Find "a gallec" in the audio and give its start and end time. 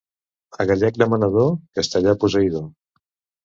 0.65-0.97